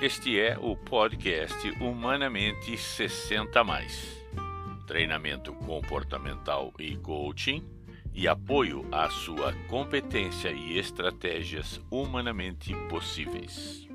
Este 0.00 0.40
é 0.40 0.58
o 0.58 0.74
podcast 0.74 1.68
Humanamente 1.78 2.74
60 2.74 3.62
mais. 3.62 4.24
Treinamento 4.86 5.52
comportamental 5.52 6.72
e 6.78 6.96
coaching 6.96 7.62
e 8.14 8.26
apoio 8.26 8.88
à 8.90 9.10
sua 9.10 9.52
competência 9.68 10.50
e 10.52 10.78
estratégias 10.78 11.78
humanamente 11.90 12.74
possíveis. 12.88 13.86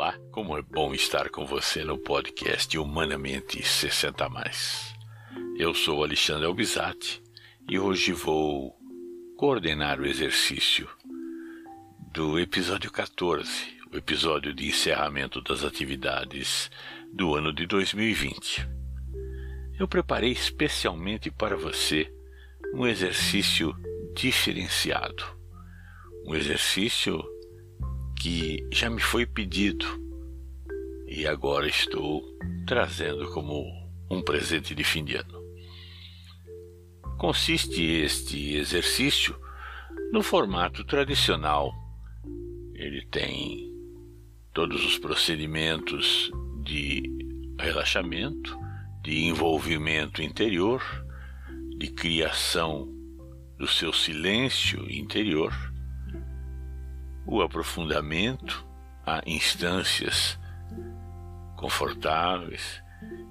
Olá, 0.00 0.18
como 0.32 0.56
é 0.56 0.62
bom 0.62 0.94
estar 0.94 1.28
com 1.28 1.44
você 1.44 1.84
no 1.84 1.98
podcast 1.98 2.78
Humanamente 2.78 3.62
60 3.62 4.30
mais. 4.30 4.94
Eu 5.58 5.74
sou 5.74 6.02
Alexandre 6.02 6.46
Albizati 6.46 7.22
e 7.68 7.78
hoje 7.78 8.10
vou 8.14 8.74
coordenar 9.36 10.00
o 10.00 10.06
exercício 10.06 10.88
do 12.14 12.38
episódio 12.38 12.90
14, 12.90 13.46
o 13.92 13.98
episódio 13.98 14.54
de 14.54 14.68
encerramento 14.68 15.42
das 15.42 15.62
atividades 15.64 16.70
do 17.12 17.34
ano 17.34 17.52
de 17.52 17.66
2020. 17.66 18.66
Eu 19.78 19.86
preparei 19.86 20.32
especialmente 20.32 21.30
para 21.30 21.58
você 21.58 22.10
um 22.72 22.86
exercício 22.86 23.76
diferenciado, 24.16 25.22
um 26.24 26.34
exercício 26.34 27.22
que 28.20 28.68
já 28.70 28.90
me 28.90 29.00
foi 29.00 29.24
pedido 29.24 29.86
e 31.08 31.26
agora 31.26 31.66
estou 31.66 32.22
trazendo 32.66 33.32
como 33.32 33.64
um 34.10 34.20
presente 34.20 34.74
de 34.74 34.84
fim 34.84 35.02
de 35.02 35.16
ano. 35.16 35.40
Consiste 37.16 37.82
este 37.82 38.56
exercício 38.56 39.34
no 40.12 40.22
formato 40.22 40.84
tradicional. 40.84 41.72
Ele 42.74 43.06
tem 43.06 43.72
todos 44.52 44.84
os 44.84 44.98
procedimentos 44.98 46.30
de 46.62 47.02
relaxamento, 47.58 48.54
de 49.02 49.24
envolvimento 49.24 50.20
interior, 50.20 50.82
de 51.78 51.88
criação 51.88 52.86
do 53.56 53.66
seu 53.66 53.94
silêncio 53.94 54.90
interior 54.90 55.69
o 57.26 57.42
aprofundamento 57.42 58.66
a 59.06 59.20
instâncias 59.26 60.38
confortáveis, 61.56 62.82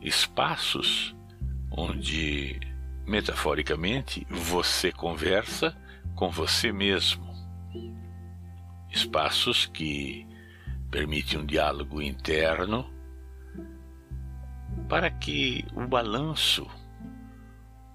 espaços 0.02 1.16
onde, 1.72 2.60
metaforicamente, 3.06 4.26
você 4.30 4.92
conversa 4.92 5.76
com 6.16 6.30
você 6.30 6.72
mesmo. 6.72 7.28
Espaços 8.90 9.66
que 9.68 10.28
permitem 10.90 11.40
um 11.40 11.46
diálogo 11.46 12.02
interno 12.02 12.92
para 14.88 15.12
que 15.12 15.66
o 15.76 15.88
balanço, 15.88 16.68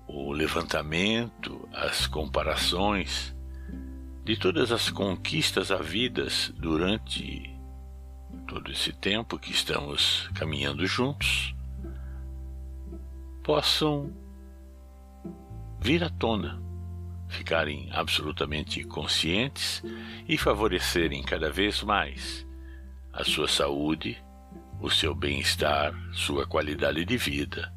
o 0.07 0.33
levantamento, 0.33 1.69
as 1.73 2.07
comparações 2.07 3.34
de 4.25 4.39
todas 4.39 4.73
as 4.73 4.89
conquistas 4.89 5.71
havidas 5.71 6.51
durante 6.57 7.55
todo 8.49 8.73
esse 8.73 8.91
tempo 8.91 9.39
que 9.39 9.53
estamos 9.53 10.31
caminhando 10.35 10.87
juntos, 10.87 11.55
possam 13.43 14.11
vir 15.79 16.03
à 16.03 16.09
tona, 16.09 16.59
ficarem 17.29 17.91
absolutamente 17.93 18.83
conscientes 18.85 19.83
e 20.27 20.39
favorecerem 20.39 21.23
cada 21.23 21.51
vez 21.51 21.83
mais 21.83 22.47
a 23.13 23.25
sua 23.25 23.47
saúde, 23.47 24.17
o 24.81 24.91
seu 24.91 25.15
bem-estar, 25.15 25.95
sua 26.13 26.47
qualidade 26.47 27.05
de 27.05 27.17
vida, 27.19 27.71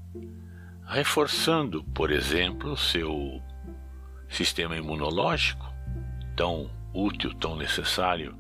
reforçando, 0.85 1.84
por 1.84 2.09
exemplo, 2.09 2.72
o 2.72 2.78
seu 2.78 3.41
sistema 4.29 4.78
imunológico 4.78 5.66
tão 6.38 6.70
útil, 6.94 7.34
tão 7.34 7.58
necessário 7.58 8.38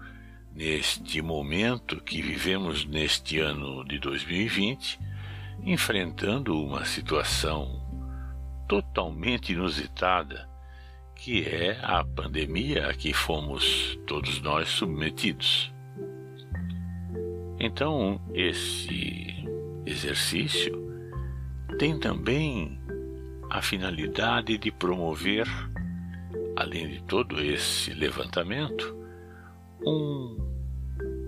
neste 0.55 1.21
momento 1.21 2.01
que 2.01 2.21
vivemos 2.21 2.85
neste 2.85 3.39
ano 3.39 3.83
de 3.83 3.99
2020, 3.99 4.99
enfrentando 5.63 6.63
uma 6.63 6.85
situação 6.85 7.83
totalmente 8.67 9.51
inusitada, 9.51 10.47
que 11.15 11.43
é 11.43 11.79
a 11.81 12.03
pandemia 12.03 12.87
a 12.87 12.93
que 12.93 13.11
fomos 13.13 13.99
todos 14.05 14.39
nós 14.41 14.69
submetidos. 14.69 15.73
Então, 17.59 18.21
esse 18.33 19.43
exercício 19.85 20.85
tem 21.79 21.99
também 21.99 22.79
a 23.49 23.61
finalidade 23.61 24.57
de 24.57 24.71
promover 24.71 25.47
além 26.57 26.87
de 26.87 27.03
todo 27.03 27.39
esse 27.39 27.93
levantamento, 27.93 28.97
um 29.85 30.35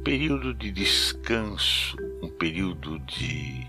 período 0.03 0.55
de 0.55 0.71
descanso, 0.71 1.95
um 2.23 2.29
período 2.29 2.97
de 3.01 3.67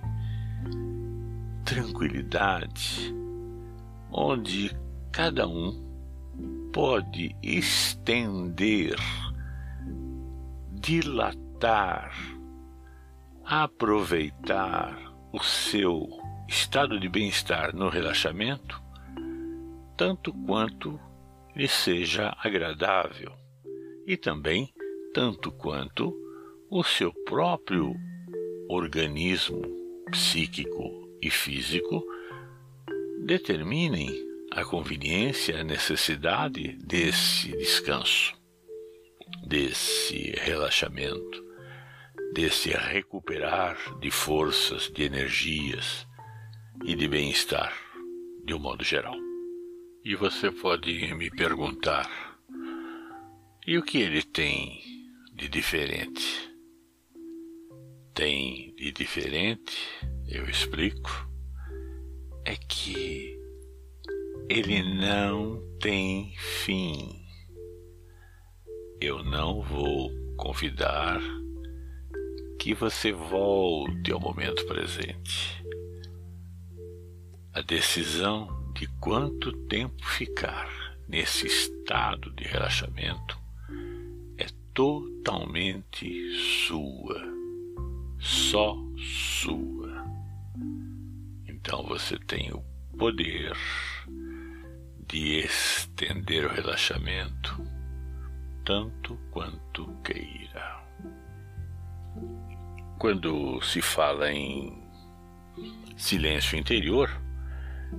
tranquilidade, 1.62 3.14
onde 4.10 4.74
cada 5.12 5.46
um 5.46 5.84
pode 6.72 7.36
estender, 7.42 8.96
dilatar, 10.72 12.10
aproveitar 13.44 14.98
o 15.30 15.40
seu 15.40 16.08
estado 16.48 16.98
de 16.98 17.06
bem-estar 17.06 17.76
no 17.76 17.90
relaxamento, 17.90 18.82
tanto 19.94 20.32
quanto 20.32 20.98
lhe 21.54 21.68
seja 21.68 22.36
agradável 22.42 23.32
e 24.06 24.16
também 24.16 24.72
tanto 25.12 25.50
quanto 25.52 26.14
o 26.70 26.82
seu 26.84 27.12
próprio 27.24 27.94
organismo 28.68 29.62
psíquico 30.10 31.08
e 31.20 31.30
físico 31.30 32.04
determinem 33.24 34.08
a 34.52 34.64
conveniência, 34.64 35.60
a 35.60 35.64
necessidade 35.64 36.76
desse 36.84 37.56
descanso, 37.56 38.34
desse 39.46 40.32
relaxamento, 40.38 41.44
desse 42.32 42.70
recuperar 42.70 43.76
de 44.00 44.10
forças, 44.10 44.90
de 44.92 45.04
energias 45.04 46.06
e 46.84 46.94
de 46.94 47.06
bem-estar, 47.06 47.72
de 48.44 48.54
um 48.54 48.58
modo 48.58 48.82
geral. 48.82 49.29
E 50.02 50.14
você 50.14 50.50
pode 50.50 51.14
me 51.14 51.30
perguntar: 51.30 52.08
e 53.66 53.76
o 53.76 53.82
que 53.82 53.98
ele 53.98 54.22
tem 54.22 54.80
de 55.34 55.46
diferente? 55.46 56.50
Tem 58.14 58.74
de 58.76 58.92
diferente, 58.92 59.76
eu 60.26 60.48
explico, 60.48 61.10
é 62.46 62.56
que 62.56 63.38
ele 64.48 64.82
não 64.82 65.62
tem 65.78 66.34
fim. 66.36 67.22
Eu 69.02 69.22
não 69.22 69.60
vou 69.60 70.10
convidar 70.36 71.20
que 72.58 72.72
você 72.72 73.12
volte 73.12 74.10
ao 74.10 74.18
momento 74.18 74.66
presente. 74.66 75.62
A 77.52 77.60
decisão 77.60 78.59
de 78.80 78.86
quanto 78.98 79.52
tempo 79.66 80.02
ficar 80.06 80.66
nesse 81.06 81.46
estado 81.46 82.30
de 82.30 82.44
relaxamento 82.44 83.38
é 84.38 84.46
totalmente 84.72 86.08
sua, 86.66 87.20
só 88.18 88.74
sua. 88.96 90.02
Então 91.46 91.82
você 91.82 92.18
tem 92.20 92.50
o 92.54 92.64
poder 92.96 93.54
de 95.06 95.40
estender 95.40 96.46
o 96.46 96.54
relaxamento 96.54 97.62
tanto 98.64 99.18
quanto 99.30 99.94
queira. 100.02 100.80
Quando 102.98 103.60
se 103.60 103.82
fala 103.82 104.32
em 104.32 104.82
silêncio 105.98 106.58
interior, 106.58 107.10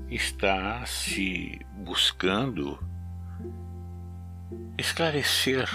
está 0.10 0.86
se 0.86 1.60
buscando 1.78 2.80
esclarecer 4.78 5.70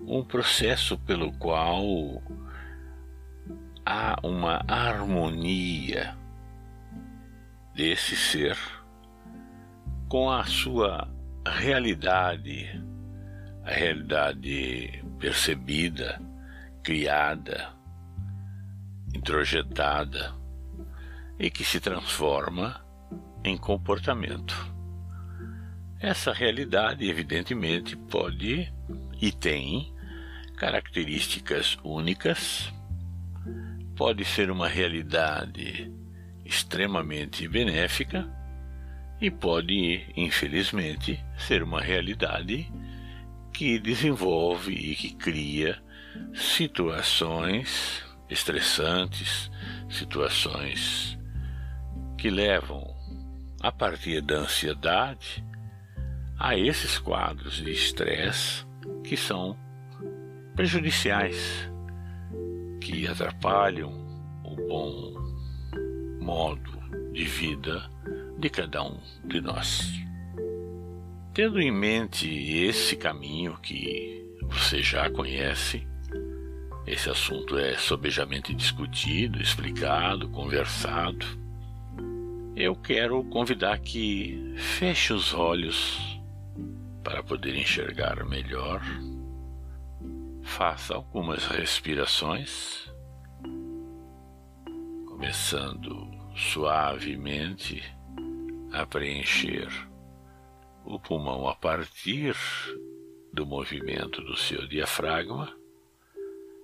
um 0.00 0.22
processo 0.22 0.98
pelo 0.98 1.32
qual 1.32 2.22
há 3.84 4.16
uma 4.22 4.62
harmonia 4.68 6.16
desse 7.74 8.16
ser 8.16 8.56
com 10.08 10.30
a 10.30 10.44
sua 10.44 11.08
realidade, 11.46 12.80
a 13.64 13.70
realidade 13.70 15.04
percebida, 15.18 16.20
criada, 16.82 17.72
introjetada 19.14 20.34
e 21.38 21.50
que 21.50 21.64
se 21.64 21.80
transforma 21.80 22.85
em 23.44 23.56
comportamento. 23.56 24.74
Essa 26.00 26.32
realidade, 26.32 27.08
evidentemente, 27.08 27.96
pode 27.96 28.72
e 29.20 29.32
tem 29.32 29.92
características 30.56 31.78
únicas, 31.82 32.72
pode 33.94 34.24
ser 34.24 34.50
uma 34.50 34.68
realidade 34.68 35.92
extremamente 36.44 37.48
benéfica 37.48 38.28
e 39.20 39.30
pode, 39.30 40.06
infelizmente, 40.16 41.22
ser 41.38 41.62
uma 41.62 41.80
realidade 41.80 42.70
que 43.52 43.78
desenvolve 43.78 44.74
e 44.74 44.94
que 44.94 45.14
cria 45.14 45.82
situações 46.34 48.04
estressantes, 48.28 49.50
situações 49.88 51.18
que 52.18 52.30
levam, 52.30 52.95
a 53.66 53.72
partir 53.72 54.20
da 54.20 54.36
ansiedade, 54.36 55.44
a 56.38 56.56
esses 56.56 57.00
quadros 57.00 57.54
de 57.54 57.72
estresse 57.72 58.64
que 59.02 59.16
são 59.16 59.58
prejudiciais, 60.54 61.68
que 62.80 63.08
atrapalham 63.08 63.90
o 64.44 64.54
bom 64.54 65.14
modo 66.20 66.78
de 67.12 67.24
vida 67.24 67.90
de 68.38 68.48
cada 68.48 68.84
um 68.84 69.00
de 69.24 69.40
nós. 69.40 69.92
Tendo 71.34 71.60
em 71.60 71.72
mente 71.72 72.28
esse 72.28 72.94
caminho 72.94 73.58
que 73.58 74.32
você 74.42 74.80
já 74.80 75.10
conhece, 75.10 75.84
esse 76.86 77.10
assunto 77.10 77.58
é 77.58 77.76
sobejamente 77.76 78.54
discutido, 78.54 79.42
explicado, 79.42 80.28
conversado. 80.28 81.26
Eu 82.56 82.74
quero 82.74 83.22
convidar 83.24 83.78
que 83.80 84.54
feche 84.56 85.12
os 85.12 85.34
olhos 85.34 86.18
para 87.04 87.22
poder 87.22 87.54
enxergar 87.54 88.24
melhor. 88.24 88.80
Faça 90.42 90.94
algumas 90.94 91.44
respirações, 91.44 92.90
começando 95.06 96.10
suavemente 96.34 97.82
a 98.72 98.86
preencher 98.86 99.68
o 100.82 100.98
pulmão 100.98 101.46
a 101.46 101.54
partir 101.54 102.34
do 103.34 103.44
movimento 103.44 104.22
do 104.22 104.34
seu 104.34 104.66
diafragma 104.66 105.54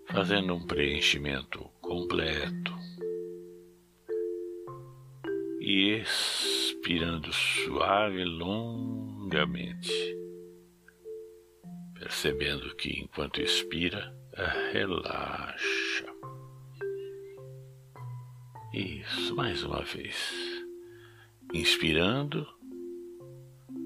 fazendo 0.06 0.54
um 0.54 0.66
preenchimento 0.66 1.68
completo 1.82 2.81
e 5.64 6.00
expirando 6.00 7.32
suave 7.32 8.22
e 8.22 8.24
longamente, 8.24 9.92
percebendo 11.94 12.74
que 12.74 13.00
enquanto 13.00 13.40
expira, 13.40 14.12
relaxa. 14.72 16.12
Isso, 18.74 19.36
mais 19.36 19.62
uma 19.62 19.82
vez. 19.82 20.32
Inspirando, 21.54 22.44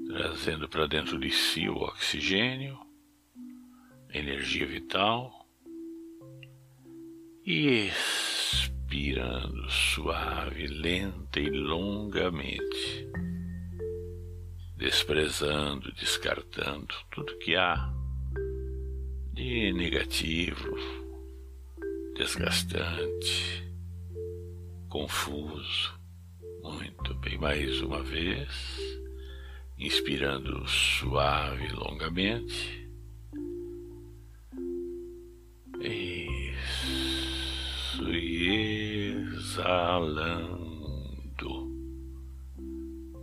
trazendo 0.07 0.71
para 0.71 0.87
dentro 0.87 1.19
de 1.19 1.31
si 1.31 1.69
o 1.69 1.77
oxigênio, 1.77 2.81
energia 4.15 4.67
vital 4.67 5.47
e 7.45 7.89
expirando 7.89 8.26
suave, 9.69 10.67
lenta 10.69 11.41
e 11.41 11.51
longamente, 11.51 13.09
desprezando, 14.77 15.93
descartando 15.93 16.95
tudo 17.11 17.37
que 17.39 17.57
há 17.57 17.93
de 19.33 19.73
negativo, 19.73 20.77
desgastante, 22.15 23.65
confuso. 24.89 25.95
Muito 26.63 27.15
bem, 27.17 27.39
mais 27.39 27.81
uma 27.81 28.03
vez, 28.03 28.49
inspirando 29.79 30.67
suave 30.69 31.69
longamente. 31.73 32.86
Exalando, 39.67 41.67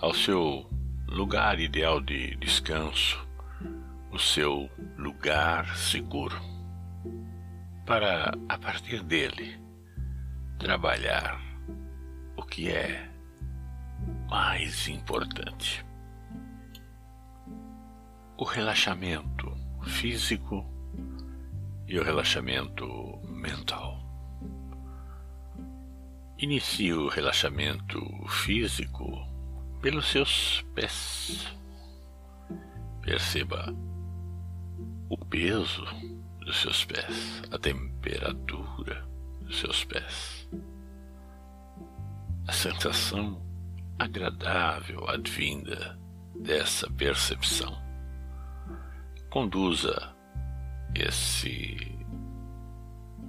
ao 0.00 0.12
seu 0.12 0.68
lugar 1.06 1.60
ideal 1.60 2.00
de 2.00 2.34
descanso, 2.36 3.24
o 4.10 4.18
seu 4.18 4.68
lugar 4.98 5.76
seguro, 5.76 6.34
para 7.86 8.32
a 8.48 8.58
partir 8.58 9.04
dele 9.04 9.56
trabalhar 10.58 11.40
o 12.36 12.42
que 12.42 12.68
é 12.68 13.08
mais 14.30 14.86
importante. 14.86 15.84
O 18.38 18.44
relaxamento 18.44 19.52
físico 19.82 20.64
e 21.88 21.98
o 21.98 22.04
relaxamento 22.04 22.86
mental. 23.28 23.98
Inicie 26.38 26.92
o 26.92 27.08
relaxamento 27.08 28.00
físico 28.28 29.10
pelos 29.82 30.06
seus 30.06 30.64
pés. 30.76 31.52
Perceba 33.02 33.74
o 35.08 35.18
peso 35.26 35.84
dos 36.38 36.60
seus 36.60 36.84
pés, 36.84 37.42
a 37.50 37.58
temperatura 37.58 39.04
dos 39.40 39.58
seus 39.58 39.84
pés, 39.84 40.48
a 42.46 42.52
sensação 42.52 43.49
agradável 44.00 45.06
advinda 45.10 45.98
dessa 46.34 46.90
percepção. 46.90 47.78
Conduza 49.28 50.16
esse 50.94 51.76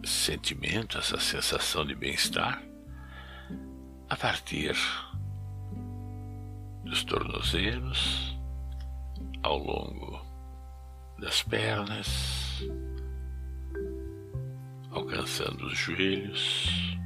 sentimento, 0.06 0.98
essa 0.98 1.20
sensação 1.20 1.86
de 1.86 1.94
bem-estar 1.94 2.63
a 4.10 4.16
partir 4.16 4.74
dos 6.86 7.04
tornozelos, 7.04 8.38
ao 9.44 9.58
longo 9.58 10.25
das 11.20 11.44
pernas, 11.44 12.62
alcançando 14.90 15.66
os 15.66 15.78
joelhos 15.78 16.98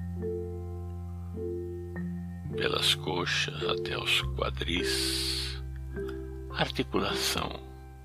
pelas 2.55 2.95
coxas 2.95 3.61
até 3.63 3.97
os 3.97 4.21
quadris, 4.35 5.61
articulação 6.51 7.59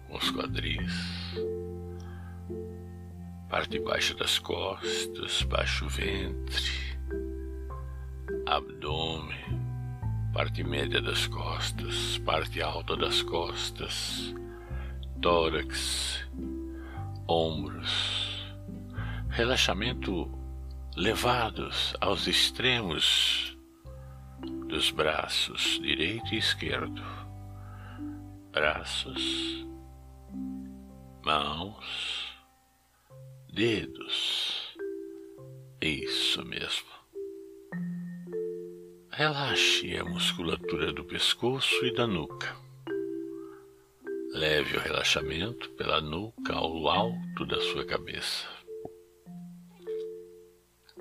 com 0.09 0.17
os 0.17 0.31
quadris, 0.31 0.93
parte 3.49 3.79
baixa 3.79 4.15
das 4.15 4.39
costas, 4.39 5.43
baixo 5.43 5.89
ventre, 5.89 6.99
abdômen, 8.47 9.39
parte 10.33 10.65
média 10.65 11.01
das 11.01 11.27
costas, 11.29 12.19
parte 12.19 12.61
alta 12.61 12.97
das 12.97 13.23
costas, 13.23 14.35
tórax, 15.23 16.29
ombros, 17.29 18.55
relaxamento 19.29 20.29
levados 20.97 21.95
aos 22.01 22.27
extremos 22.27 23.50
dos 24.69 24.91
braços 24.91 25.79
direito 25.83 26.35
e 26.35 26.39
esquerdo, 26.39 27.03
braços 28.53 29.61
mãos, 31.25 32.35
dedos. 33.53 34.77
Isso 35.81 36.45
mesmo. 36.45 36.89
Relaxe 39.11 39.97
a 39.97 40.05
musculatura 40.05 40.93
do 40.93 41.05
pescoço 41.05 41.85
e 41.85 41.95
da 41.95 42.07
nuca. 42.07 42.57
Leve 44.33 44.77
o 44.77 44.81
relaxamento 44.81 45.71
pela 45.71 46.01
nuca 46.01 46.55
ao 46.55 46.89
alto 46.89 47.45
da 47.47 47.61
sua 47.61 47.85
cabeça. 47.85 48.47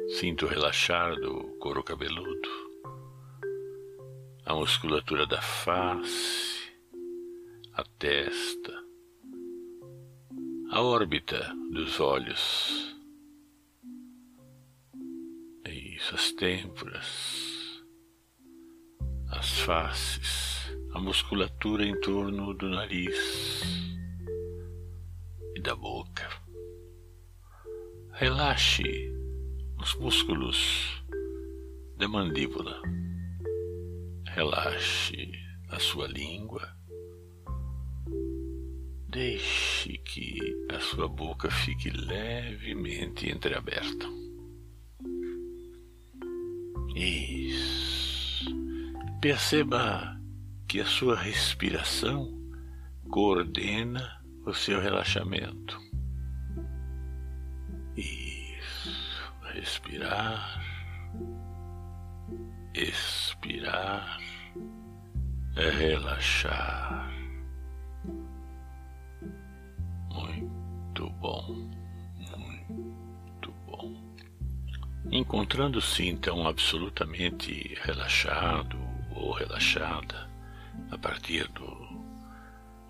Sinta 0.09 0.45
o 0.45 0.49
relaxar 0.49 1.15
do 1.15 1.57
couro 1.59 1.83
cabeludo, 1.83 2.68
a 4.49 4.55
musculatura 4.55 5.27
da 5.27 5.39
face, 5.39 6.71
a 7.71 7.83
testa, 7.99 8.73
a 10.71 10.81
órbita 10.81 11.55
dos 11.71 11.99
olhos. 11.99 12.97
Isso, 15.67 16.15
as 16.15 16.31
têmporas, 16.31 17.83
as 19.29 19.59
faces, 19.59 20.71
a 20.95 20.99
musculatura 20.99 21.85
em 21.85 21.99
torno 22.01 22.51
do 22.55 22.69
nariz 22.69 23.61
e 25.55 25.61
da 25.61 25.75
boca. 25.75 26.27
Relaxe 28.13 29.13
os 29.79 29.93
músculos 29.93 31.03
da 31.97 32.07
mandíbula. 32.07 32.81
Relaxe 34.35 35.31
a 35.69 35.79
sua 35.79 36.07
língua 36.07 36.79
Deixe 39.11 39.97
que 39.97 40.55
a 40.71 40.79
sua 40.79 41.07
boca 41.07 41.49
fique 41.49 41.89
levemente 41.89 43.27
entreaberta. 43.27 44.05
Isso. 46.95 48.45
Perceba 49.19 50.15
que 50.67 50.79
a 50.79 50.85
sua 50.85 51.15
respiração 51.15 52.31
coordena 53.09 54.21
o 54.45 54.53
seu 54.53 54.79
relaxamento. 54.79 55.79
Isso. 57.97 59.33
Respirar, 59.55 60.61
expirar, 62.73 64.17
relaxar. 65.55 67.19
bom, 71.19 71.69
muito 72.69 73.53
bom. 73.67 73.93
Encontrando-se 75.11 76.07
então 76.07 76.47
absolutamente 76.47 77.77
relaxado 77.81 78.77
ou 79.11 79.33
relaxada 79.33 80.29
a 80.91 80.97
partir 80.97 81.47
do 81.49 81.89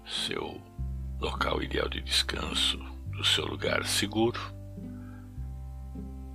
seu 0.05 0.61
local 1.19 1.61
ideal 1.61 1.89
de 1.89 2.01
descanso, 2.01 2.77
do 3.11 3.23
seu 3.23 3.45
lugar 3.45 3.85
seguro, 3.85 4.39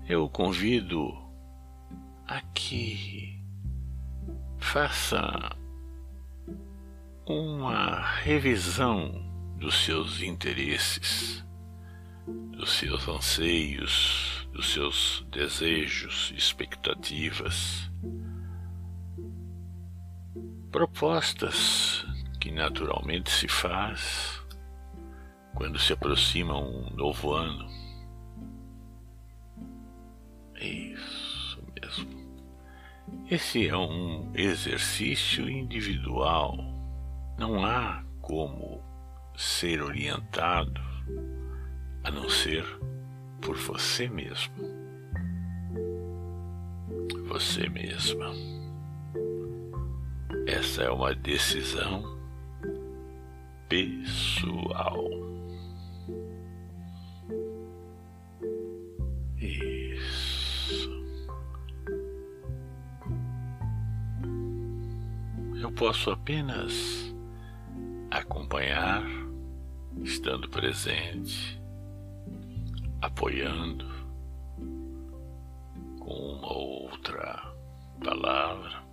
eu 0.09 0.29
convido 0.29 1.17
a 2.27 2.41
que 2.55 3.34
faça 4.65 5.57
uma 7.27 8.01
revisão 8.23 9.13
dos 9.59 9.85
seus 9.85 10.23
interesses 10.23 11.45
dos 12.57 12.79
seus 12.79 13.07
anseios, 13.07 14.49
dos 14.53 14.73
seus 14.73 15.27
desejos, 15.31 16.33
expectativas, 16.35 17.91
propostas 20.73 22.07
que 22.41 22.51
naturalmente 22.51 23.31
se 23.31 23.47
faz 23.47 24.43
quando 25.55 25.79
se 25.79 25.93
aproxima 25.93 26.59
um 26.59 26.89
novo 26.97 27.35
ano. 27.35 27.69
Isso 30.59 31.05
mesmo. 31.05 31.24
Esse 33.31 33.69
é 33.69 33.77
um 33.77 34.31
exercício 34.35 35.49
individual. 35.49 36.57
Não 37.39 37.65
há 37.65 38.05
como 38.21 38.83
ser 39.37 39.83
orientado 39.83 40.81
a 42.05 42.11
não 42.11 42.29
ser 42.29 42.65
por 43.41 43.57
você 43.57 44.09
mesmo. 44.09 44.55
Você 47.27 47.69
mesma. 47.69 48.31
Essa 50.47 50.83
é 50.85 50.91
uma 50.91 51.15
decisão 51.15 52.03
pessoal. 53.69 55.34
Eu 65.65 65.73
posso 65.73 66.11
apenas 66.11 67.11
acompanhar, 68.11 69.03
estando 70.03 70.47
presente 70.51 71.59
apoiando 73.01 73.87
com 76.01 76.13
uma 76.13 76.53
outra 76.53 77.51
palavra. 77.99 78.84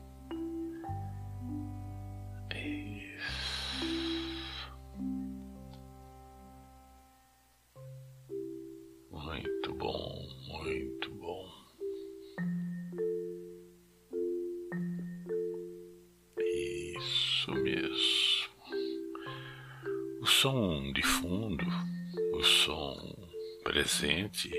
Presente 24.42 24.50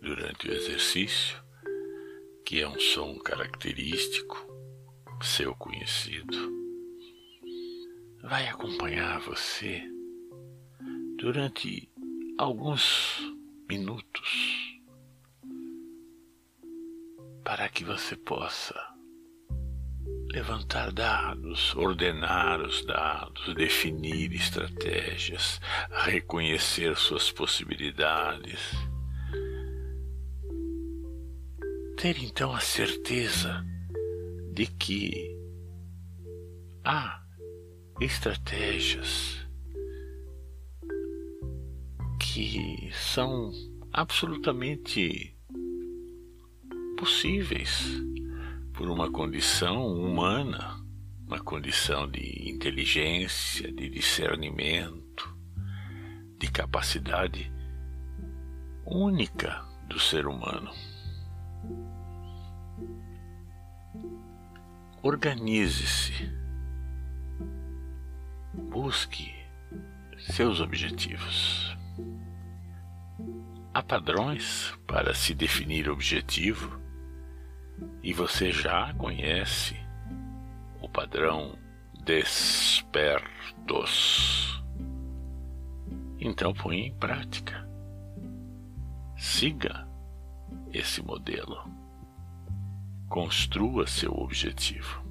durante 0.00 0.48
o 0.48 0.52
exercício, 0.52 1.42
que 2.44 2.60
é 2.60 2.68
um 2.68 2.78
som 2.78 3.18
característico, 3.18 4.36
seu 5.22 5.54
conhecido, 5.54 6.52
vai 8.22 8.46
acompanhar 8.48 9.20
você 9.20 9.82
durante 11.16 11.88
alguns 12.36 13.18
minutos 13.68 14.74
para 17.42 17.68
que 17.68 17.84
você 17.84 18.16
possa 18.16 18.74
levantar 20.32 20.90
dados, 20.92 21.74
ordenar 21.76 22.60
os 22.60 22.84
dados, 22.84 23.54
definir 23.54 24.32
estratégias, 24.32 25.60
reconhecer 25.90 26.96
suas 26.96 27.30
possibilidades. 27.30 28.93
Ter 32.04 32.22
então 32.22 32.54
a 32.54 32.60
certeza 32.60 33.64
de 34.52 34.66
que 34.66 35.34
há 36.84 37.24
estratégias 37.98 39.38
que 42.20 42.90
são 42.92 43.50
absolutamente 43.90 45.34
possíveis 46.98 47.82
por 48.74 48.90
uma 48.90 49.10
condição 49.10 49.86
humana, 49.86 50.84
uma 51.26 51.40
condição 51.40 52.06
de 52.06 52.50
inteligência, 52.50 53.72
de 53.72 53.88
discernimento, 53.88 55.34
de 56.38 56.50
capacidade 56.50 57.50
única 58.84 59.64
do 59.88 59.98
ser 59.98 60.26
humano. 60.26 60.70
Organize-se, 65.06 66.14
busque 68.54 69.34
seus 70.16 70.62
objetivos. 70.62 71.76
Há 73.74 73.82
padrões 73.82 74.72
para 74.86 75.12
se 75.12 75.34
definir 75.34 75.90
objetivo 75.90 76.80
e 78.02 78.14
você 78.14 78.50
já 78.50 78.94
conhece 78.94 79.76
o 80.80 80.88
padrão 80.88 81.58
despertos. 82.02 83.28
Então 86.18 86.54
põe 86.54 86.86
em 86.86 86.94
prática. 86.94 87.68
Siga 89.18 89.86
esse 90.72 91.02
modelo. 91.02 91.83
Construa 93.08 93.86
seu 93.86 94.12
objetivo. 94.12 95.04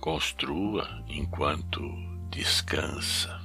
Construa 0.00 1.04
enquanto 1.08 1.80
descansa. 2.30 3.40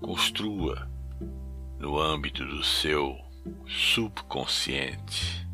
Construa 0.00 0.90
no 1.78 1.98
âmbito 1.98 2.44
do 2.44 2.62
seu 2.64 3.16
subconsciente. 3.66 5.46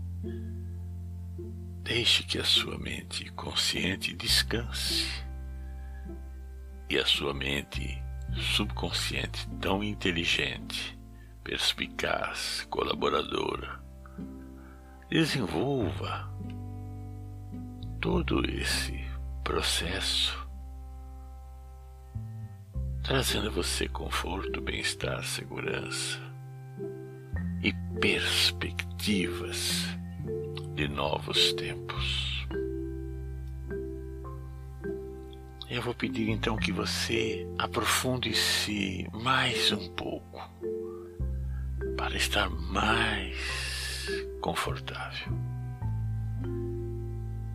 Deixe 1.82 2.22
que 2.22 2.38
a 2.38 2.44
sua 2.44 2.78
mente 2.78 3.30
consciente 3.32 4.14
descanse 4.14 5.06
e 6.88 6.98
a 6.98 7.04
sua 7.06 7.34
mente 7.34 8.02
subconsciente 8.56 9.48
tão 9.60 9.82
inteligente, 9.82 10.98
perspicaz, 11.42 12.66
colaboradora, 12.70 13.80
desenvolva 15.10 16.30
todo 18.00 18.48
esse 18.48 19.04
processo, 19.42 20.48
trazendo 23.02 23.48
a 23.48 23.50
você 23.50 23.88
conforto, 23.88 24.60
bem-estar, 24.60 25.24
segurança 25.24 26.20
e 27.60 27.72
perspectivas 28.00 29.84
de 30.76 30.86
novos 30.86 31.52
tempos. 31.54 32.46
Eu 35.68 35.82
vou 35.82 35.94
pedir 35.94 36.28
então 36.28 36.56
que 36.56 36.70
você 36.70 37.48
aprofunde-se 37.58 39.08
mais 39.12 39.72
um 39.72 39.88
pouco 39.94 40.40
para 41.96 42.16
estar 42.16 42.48
mais 42.48 43.69
confortável. 44.40 45.32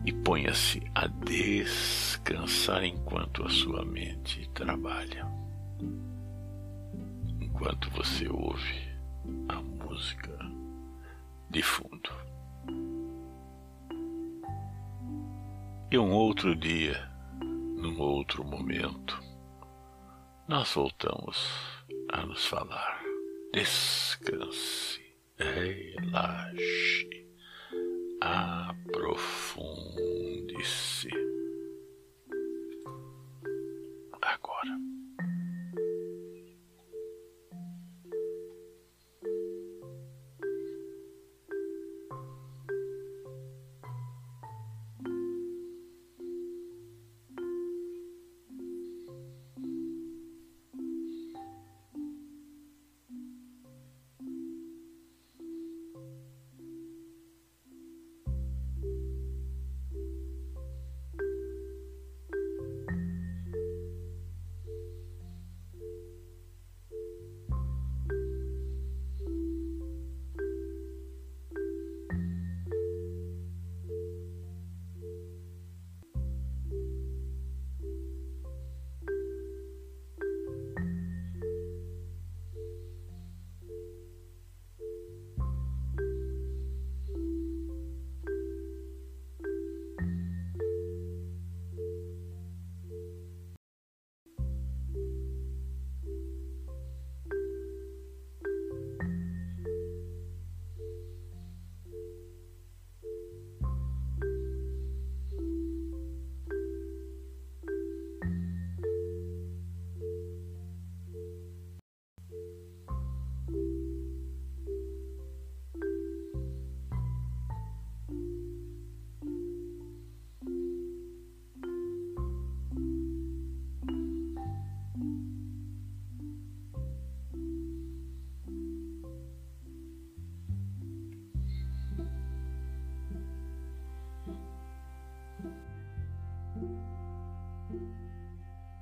E 0.04 0.12
ponha-se 0.12 0.82
a 0.94 1.06
descansar 1.06 2.84
enquanto 2.84 3.44
a 3.44 3.48
sua 3.48 3.84
mente 3.84 4.48
trabalha. 4.50 5.26
Enquanto 7.40 7.90
você 7.90 8.28
ouve 8.28 8.86
a 9.48 9.60
música 9.60 10.38
de 11.50 11.62
fundo. 11.62 12.10
E 15.90 15.98
um 15.98 16.12
outro 16.12 16.54
dia 16.54 17.16
num 17.86 18.00
outro 18.00 18.42
momento, 18.42 19.22
nós 20.48 20.72
voltamos 20.74 21.48
a 22.10 22.24
nos 22.26 22.46
falar. 22.46 23.00
Descanse, 23.52 25.00
relaxe, 25.38 27.26
aprofunde-se. 28.20 29.96
Agora. 34.22 34.95